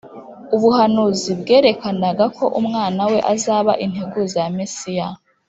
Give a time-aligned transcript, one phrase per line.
[0.55, 5.07] ubuhanuzi bwerekanaga ko umwana we azaba integuza ya Mesiya.